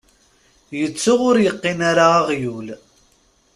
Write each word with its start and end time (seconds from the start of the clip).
Yettu 0.79 1.13
ur 1.29 1.35
yeqqin 1.39 1.79
ara 1.89 2.05
aɣyul. 2.19 2.67